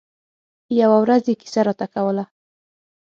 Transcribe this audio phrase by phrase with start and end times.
[0.79, 2.23] يوه ورځ يې کیسه راته کوله.